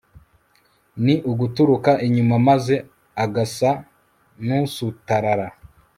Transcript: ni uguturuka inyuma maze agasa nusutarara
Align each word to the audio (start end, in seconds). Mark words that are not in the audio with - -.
ni 1.03 1.15
uguturuka 1.31 1.91
inyuma 2.05 2.35
maze 2.47 2.75
agasa 3.23 3.69
nusutarara 4.45 5.47